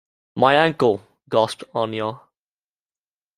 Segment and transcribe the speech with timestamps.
[0.35, 2.21] “My ankle,” gasped Anya.